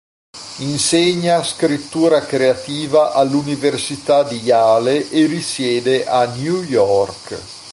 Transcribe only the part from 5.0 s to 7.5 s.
e risiede a New York.